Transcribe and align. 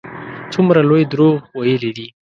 څومره 0.53 0.79
لوی 0.89 1.03
دروغ 1.11 1.37
ویلي 1.57 1.91
دي. 1.97 2.07